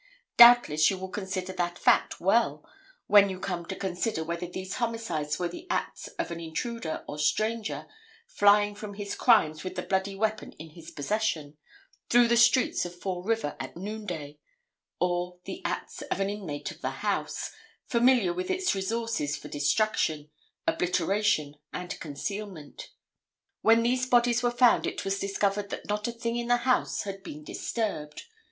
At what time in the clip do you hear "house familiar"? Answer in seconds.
17.05-18.33